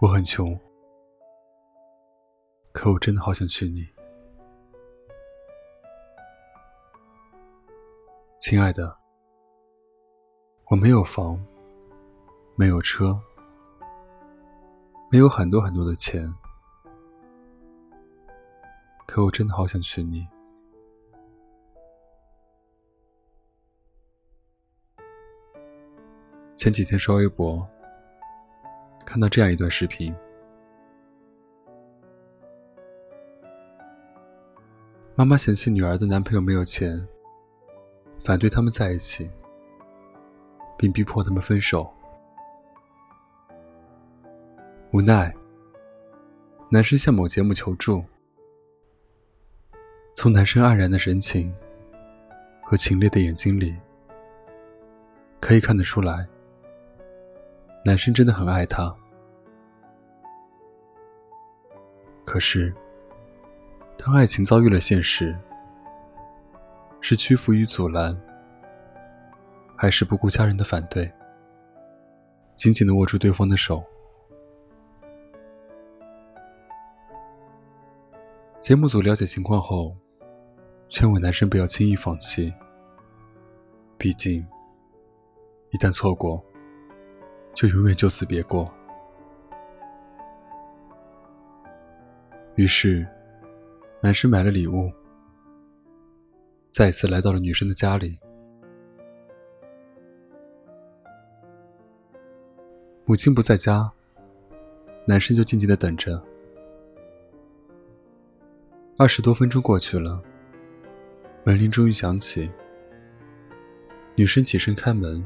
[0.00, 0.56] 我很穷，
[2.70, 3.84] 可我真的好想娶你，
[8.38, 8.96] 亲爱的。
[10.66, 11.44] 我没有房，
[12.54, 13.20] 没有车，
[15.10, 16.32] 没有很多很多的钱，
[19.04, 20.28] 可我真的好想娶你。
[26.54, 27.68] 前几天刷微博。
[29.08, 30.14] 看到这样一段视频：
[35.14, 37.02] 妈妈嫌弃女儿的男朋友没有钱，
[38.20, 39.30] 反对他们在一起，
[40.76, 41.90] 并逼迫他们分手。
[44.92, 45.34] 无奈，
[46.68, 48.04] 男生向某节目求助，
[50.14, 51.50] 从男生黯然的神情
[52.62, 53.74] 和情烈的眼睛里，
[55.40, 56.28] 可以看得出来。
[57.88, 58.94] 男生真的很爱她，
[62.22, 62.70] 可是，
[63.96, 65.34] 当爱情遭遇了现实，
[67.00, 68.14] 是屈服于阻拦，
[69.74, 71.10] 还是不顾家人的反对，
[72.54, 73.82] 紧紧的握住对方的手？
[78.60, 79.96] 节目组了解情况后，
[80.90, 82.52] 劝慰男生不要轻易放弃，
[83.96, 84.46] 毕竟，
[85.70, 86.44] 一旦错过。
[87.58, 88.72] 就永远就此别过。
[92.54, 93.04] 于是，
[94.00, 94.92] 男生买了礼物，
[96.70, 98.16] 再次来到了女生的家里。
[103.04, 103.90] 母亲不在家，
[105.04, 106.22] 男生就静静的等着。
[108.96, 110.22] 二十多分钟过去了，
[111.42, 112.48] 门铃终于响起。
[114.14, 115.24] 女生起身开门，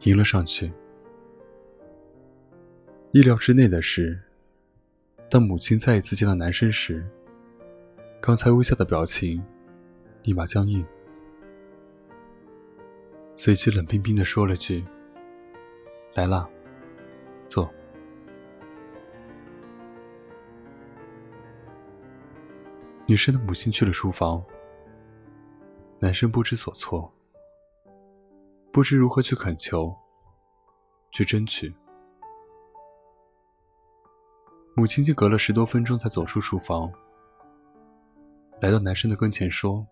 [0.00, 0.72] 迎了上去。
[3.10, 4.20] 意料之内的是，
[5.30, 7.08] 当母亲再一次见到男生时，
[8.20, 9.42] 刚才微笑的表情
[10.24, 10.84] 立马僵硬，
[13.34, 14.84] 随即冷冰冰的说了句
[16.14, 16.46] ：“来啦，
[17.48, 17.72] 坐。”
[23.08, 24.44] 女生的母亲去了书房，
[25.98, 27.10] 男生不知所措，
[28.70, 29.96] 不知如何去恳求，
[31.10, 31.74] 去争取。
[34.78, 36.88] 母亲竟隔了十多分钟才走出书房，
[38.60, 39.84] 来到男生的跟前说：“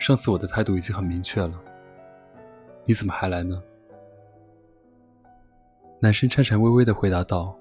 [0.00, 1.62] 上次我的态度已经很明确了，
[2.86, 3.62] 你怎么还来呢？”
[6.00, 7.54] 男生颤颤巍巍的回答道：“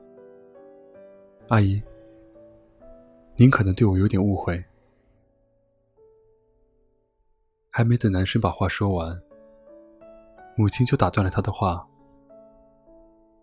[1.51, 1.83] 阿姨，
[3.35, 4.63] 您可能对我有点误会。”
[7.69, 9.21] 还没等男生把话说完，
[10.55, 11.85] 母亲就打断了他的话：“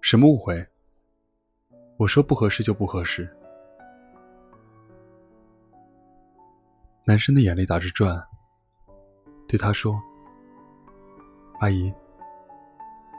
[0.01, 0.67] 什么误会？”
[1.97, 3.29] 我说不合适就不合适。
[7.05, 8.25] 男生的眼泪打着转，
[9.47, 10.01] 对他说
[11.61, 11.93] ：“阿姨，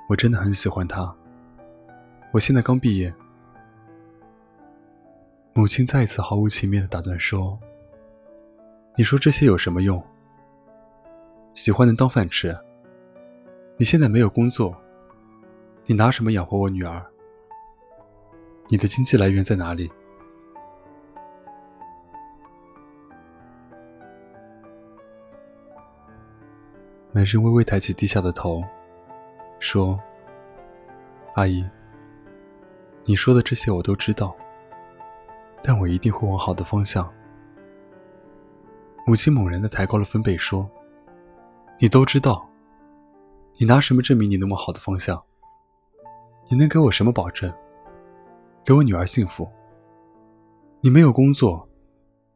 [0.09, 1.15] 我真的很喜欢他。
[2.33, 3.13] 我现在刚毕业。”
[5.53, 7.59] 母亲再一次毫无情面的打断说
[8.97, 10.03] ：“你说这些有什么用？
[11.53, 12.57] 喜欢能当饭吃？
[13.77, 14.75] 你现在没有工作，
[15.85, 17.05] 你拿什么养活我女儿？”
[18.69, 19.91] 你的经济来源在哪里？
[27.11, 28.63] 男生微微抬起低下的头，
[29.59, 29.99] 说
[31.35, 31.63] ：“阿姨，
[33.05, 34.35] 你说的这些我都知道，
[35.61, 37.07] 但我一定会往好的方向。”
[39.05, 40.67] 母亲猛然的抬高了分贝，说
[41.77, 42.49] ：“你都知道？
[43.57, 45.21] 你拿什么证明你能往好的方向？
[46.49, 47.53] 你能给我什么保证？”
[48.63, 49.51] 给我女儿幸福。
[50.79, 51.67] 你没有工作，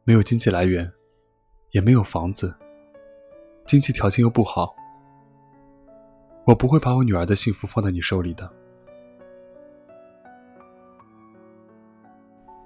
[0.04, 0.92] 没有经济来源，
[1.72, 2.54] 也没有房子，
[3.66, 4.76] 经济条件又不好，
[6.46, 8.54] 我不会把我女儿的幸福放在你手里的。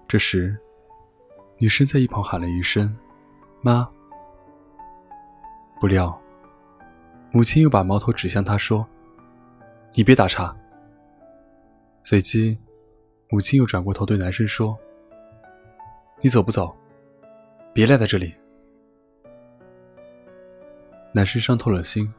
[0.07, 0.57] 这时，
[1.57, 2.97] 女生在一旁喊了一声
[3.61, 3.87] ：“妈！”
[5.79, 6.19] 不料，
[7.31, 8.87] 母亲又把矛头指向她，说
[9.93, 10.55] ：“你别打岔。”
[12.01, 12.59] 随即。
[13.31, 14.77] 母亲又转过头对男生说
[16.21, 16.75] ：“你走不走？
[17.73, 18.35] 别赖在这里。”
[21.15, 22.13] 男生伤透了心，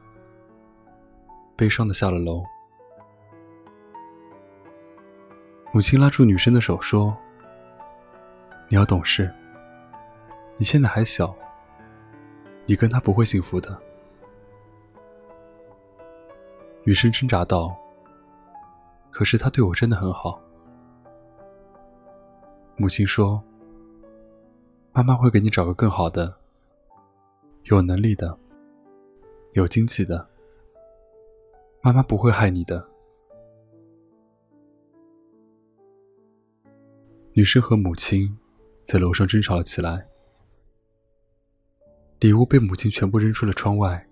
[1.55, 2.43] 悲伤的下了楼。
[5.71, 7.15] 母亲拉住女生的手说
[8.67, 9.31] ：“你要懂事，
[10.57, 11.35] 你现在还小，
[12.65, 13.79] 你跟他不会幸福的。”
[16.83, 17.75] 女生挣扎道
[19.13, 20.41] ：“可是他对我真的很好。”
[22.75, 23.41] 母亲说
[24.93, 26.39] ：“妈妈会给你找个更好的，
[27.65, 28.37] 有能力的，
[29.53, 30.27] 有经济的。
[31.81, 32.89] 妈妈不会害你的。”
[37.33, 38.37] 女生和母亲
[38.83, 40.07] 在楼上争吵了起来，
[42.19, 44.07] 礼物被母亲全部扔出了窗外。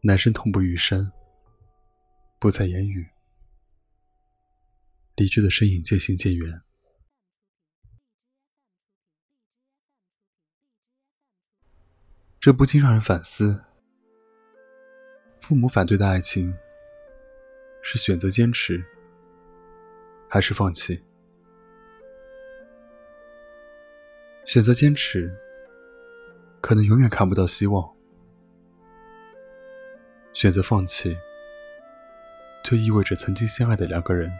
[0.00, 1.12] 男生痛不欲生，
[2.40, 3.11] 不再言语。
[5.16, 6.62] 离去的身影渐行渐远。
[12.40, 13.64] 这不禁让人反思：
[15.38, 16.52] 父母反对的爱情，
[17.82, 18.84] 是选择坚持，
[20.28, 21.00] 还是放弃？
[24.44, 25.32] 选择坚持，
[26.60, 27.96] 可能永远看不到希望。
[30.32, 31.16] 选择放弃，
[32.64, 34.32] 就意味着曾经相爱的两个人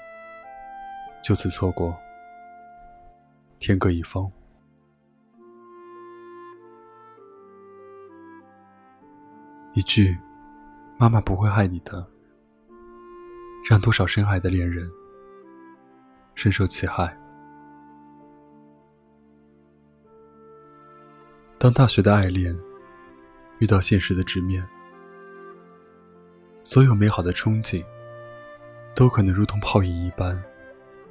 [1.22, 1.96] 就此错过，
[3.58, 4.30] 天各一方。
[9.74, 10.18] 一句
[10.98, 12.06] “妈妈不会害你的”，
[13.70, 14.90] 让多少深爱的恋人
[16.34, 17.16] 深受其害。
[21.58, 22.58] 当大学的爱恋
[23.60, 24.68] 遇到现实的直面。
[26.64, 27.84] 所有美好的憧憬，
[28.94, 30.40] 都可能如同泡影一般，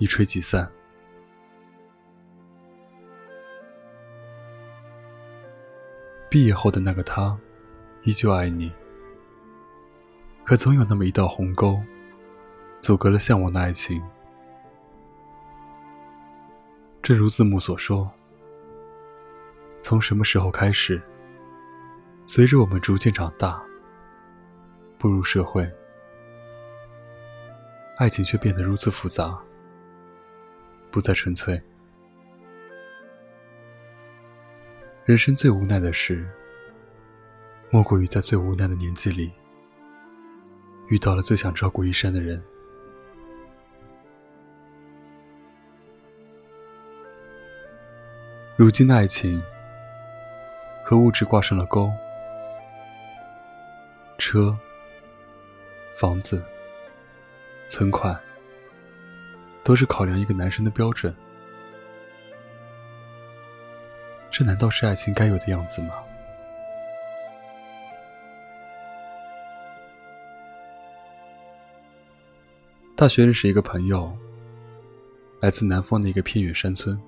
[0.01, 0.67] 一吹即散。
[6.27, 7.37] 毕业后的那个他，
[8.01, 8.71] 依旧爱你，
[10.43, 11.79] 可总有那么一道鸿沟，
[12.79, 14.01] 阻隔了向往的爱情。
[17.03, 18.09] 正如字幕所说，
[19.81, 20.99] 从什么时候开始，
[22.25, 23.63] 随着我们逐渐长大。
[24.97, 25.71] 步入社会，
[27.99, 29.39] 爱情却变得如此复杂，
[30.91, 31.59] 不再纯粹。
[35.05, 36.29] 人生最无奈的事，
[37.69, 39.31] 莫过于在最无奈的年纪里，
[40.89, 42.43] 遇到了最想照顾一生的人。
[48.55, 49.41] 如今的爱情，
[50.83, 51.89] 和物质挂上了钩，
[54.17, 54.55] 车。
[55.93, 56.41] 房子、
[57.67, 58.17] 存款，
[59.63, 61.15] 都是考量一个男生的标准。
[64.29, 65.93] 这难道是爱情该有的样子吗？
[72.95, 74.15] 大学认识一个朋友，
[75.39, 76.99] 来自南方的一个偏远山村。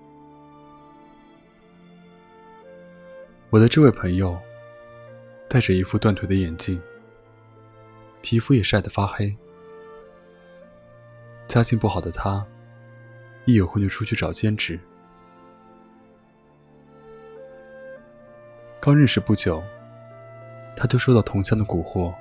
[3.52, 4.36] 我的这位朋友，
[5.48, 6.82] 戴着一副断腿的眼镜。
[8.22, 9.36] 皮肤也晒得发黑，
[11.54, 12.44] 家境不好的他，
[13.46, 14.80] 一有空就出去找兼职。
[18.82, 19.62] 刚认识不久，
[20.76, 22.12] 他就收到同乡的蛊惑，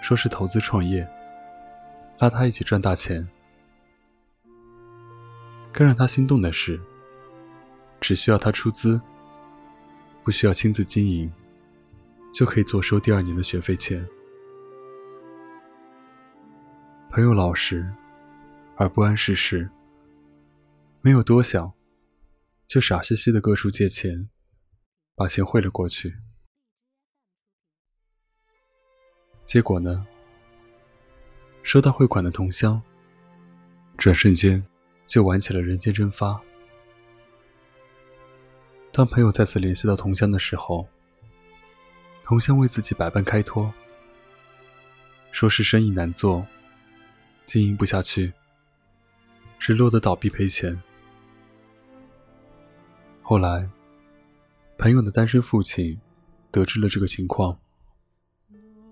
[0.00, 1.04] 说是投资创业，
[2.20, 3.28] 拉他一起赚大钱。
[5.72, 6.80] 更让他心动的是，
[8.00, 9.00] 只需要他出资，
[10.22, 11.32] 不需要亲自经营，
[12.32, 14.06] 就可以坐收第二年的学费钱。
[17.10, 17.92] 朋友老实，
[18.76, 19.70] 而不谙世事，
[21.00, 21.72] 没有多想，
[22.66, 24.28] 就傻兮兮的各处借钱，
[25.14, 26.16] 把钱汇了过去。
[29.44, 30.06] 结果呢？
[31.62, 32.82] 收到汇款的同乡，
[33.96, 34.66] 转瞬间
[35.06, 36.40] 就玩起了人间蒸发。
[38.92, 40.88] 当朋友再次联系到同乡的时候，
[42.22, 43.72] 同乡为自己百般开脱，
[45.30, 46.44] 说是生意难做。
[47.46, 48.32] 经营不下去，
[49.66, 50.78] 只落得倒闭赔钱。
[53.22, 53.66] 后来，
[54.76, 55.98] 朋友的单身父亲
[56.50, 57.58] 得知了这个情况，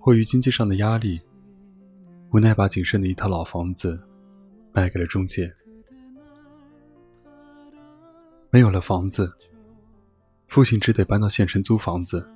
[0.01, 1.21] 迫于经济上的压力，
[2.31, 4.03] 无奈把仅剩的一套老房子
[4.73, 5.55] 卖给了中介。
[8.49, 9.31] 没有了房子，
[10.47, 12.27] 父亲只得搬到县城租房子。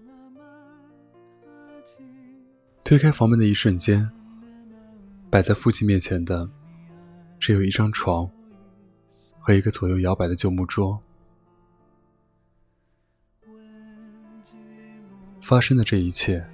[2.84, 4.06] 推开房门的一瞬间。
[5.30, 6.48] 摆在父亲面前的，
[7.38, 8.30] 只有一张床
[9.38, 11.00] 和一个左右摇摆的旧木桌。
[15.40, 16.44] 发生的这一切，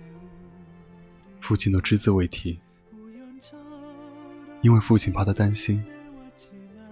[1.41, 2.61] 父亲都只字未提，
[4.61, 5.83] 因为父亲怕他担心，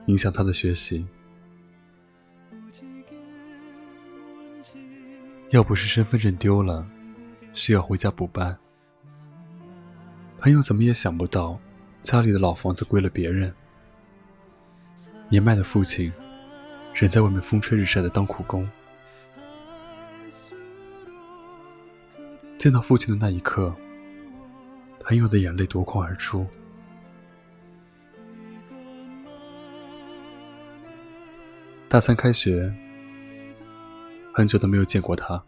[0.07, 1.07] 影响他的学习。
[5.51, 6.89] 要不是身份证丢了，
[7.53, 8.57] 需要回家补办，
[10.39, 11.61] 朋友怎么也想不到。
[12.03, 13.55] 家里的老房子归了别人，
[15.31, 16.13] 年迈的父亲
[16.93, 18.69] 仍在外面风吹日晒的当苦工。
[22.59, 23.73] 见到父亲的那一刻，
[24.99, 26.45] 朋友的眼泪夺眶而出。
[31.89, 32.75] 大三开学，
[34.35, 35.41] 很久都没有见过他。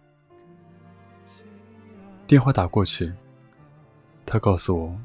[2.25, 3.13] 电话打过去，
[4.25, 5.01] 他告诉我，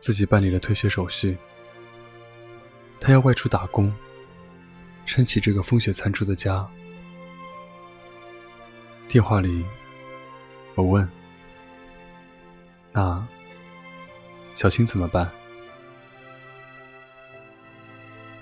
[0.00, 1.38] 自己办理了退学手续，
[3.00, 3.92] 他要外出打工，
[5.06, 6.68] 撑起这个风雪残烛的家。
[9.08, 9.64] 电话里。
[10.76, 11.08] 我问
[12.90, 13.24] ：“那
[14.56, 15.30] 小青怎么办？”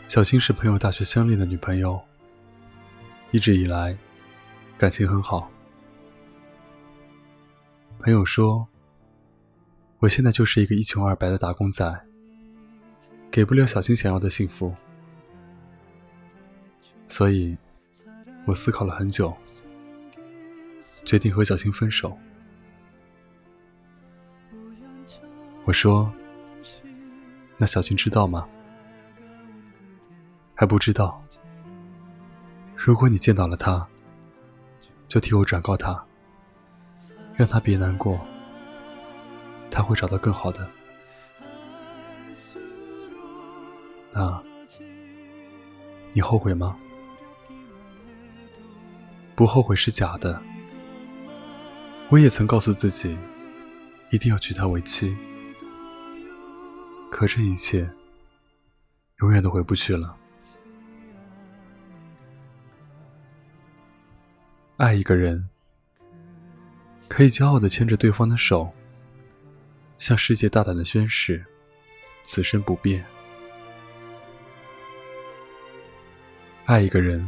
[0.09, 2.03] 小青是朋友大学相恋的女朋友，
[3.33, 3.95] 一直以来
[4.79, 5.51] 感情很好。
[7.99, 8.67] 朋友说
[10.01, 12.07] ：“我现在就是一个一穷二白的打工仔，
[13.33, 14.73] 给不了小青想要的幸福，
[17.09, 17.57] 所以
[18.45, 19.35] 我思考了很久。”
[21.05, 22.17] 决定和小青分手。
[25.65, 26.13] 我说
[27.59, 28.49] ：“那小青知道吗？
[30.55, 31.21] 还不知道。
[32.77, 33.85] 如果你见到了他，
[35.09, 36.05] 就替我转告他，
[37.35, 38.21] 让他别难过，
[39.71, 40.69] 他会找到更好的。
[44.13, 44.43] 那，
[46.13, 46.79] 你后悔吗？
[49.35, 50.43] 不后悔是假的。”
[52.11, 53.17] 我也曾告诉自己，
[54.11, 55.17] 一定要娶她为妻，
[57.11, 57.91] 可这一切
[59.21, 60.15] 永远都回不去了。
[64.77, 65.49] 爱一个人，
[67.09, 68.75] 可以骄傲的牵着对方的手，
[69.97, 71.43] 向世界大胆的宣誓，
[72.25, 73.07] 此生不变。
[76.67, 77.27] 爱一个人，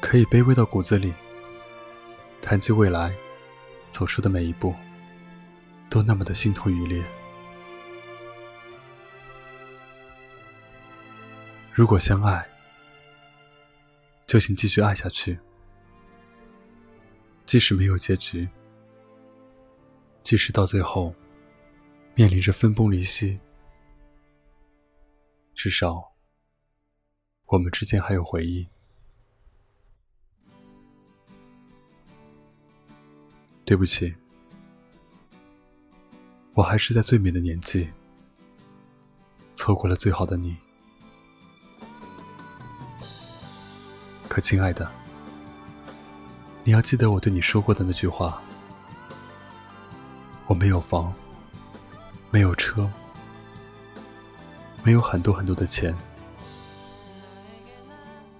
[0.00, 1.12] 可以卑微到骨子里，
[2.40, 3.14] 谈及未来。
[3.90, 4.74] 走出的每一步，
[5.88, 7.02] 都那么的心痛欲裂。
[11.72, 12.46] 如果相爱，
[14.26, 15.38] 就请继续爱下去。
[17.46, 18.46] 即使没有结局，
[20.22, 21.14] 即使到最后
[22.14, 23.40] 面临着分崩离析，
[25.54, 26.12] 至少
[27.48, 28.68] 我们之间还有回忆。
[33.64, 34.14] 对不起，
[36.54, 37.88] 我还是在最美的年纪，
[39.52, 40.56] 错过了最好的你。
[44.28, 44.90] 可亲爱的，
[46.64, 48.42] 你要记得我对你说过的那句话：
[50.46, 51.12] 我没有房，
[52.30, 52.90] 没有车，
[54.82, 55.94] 没有很多很多的钱，